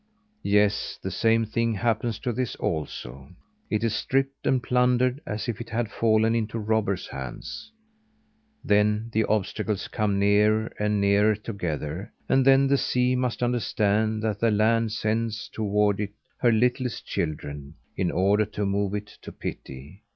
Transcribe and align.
Yes, 0.41 0.97
the 1.03 1.11
same 1.11 1.45
thing 1.45 1.75
happens 1.75 2.17
to 2.21 2.33
this 2.33 2.55
also. 2.55 3.29
It 3.69 3.83
is 3.83 3.93
stripped 3.93 4.47
and 4.47 4.63
plundered, 4.63 5.21
as 5.27 5.47
if 5.47 5.61
it 5.61 5.69
had 5.69 5.91
fallen 5.91 6.33
into 6.33 6.57
robbers' 6.57 7.09
hands. 7.09 7.71
Then 8.65 9.11
the 9.13 9.25
obstacles 9.25 9.87
come 9.87 10.17
nearer 10.17 10.73
and 10.79 10.99
nearer 10.99 11.35
together, 11.35 12.11
and 12.27 12.43
then 12.43 12.65
the 12.65 12.79
sea 12.79 13.15
must 13.15 13.43
understand 13.43 14.23
that 14.23 14.39
the 14.39 14.49
land 14.49 14.91
sends 14.91 15.47
toward 15.49 15.99
it 15.99 16.13
her 16.37 16.51
littlest 16.51 17.05
children, 17.05 17.75
in 17.95 18.09
order 18.09 18.45
to 18.45 18.65
move 18.65 18.95
it 18.95 19.19
to 19.21 19.31
pity. 19.31 20.01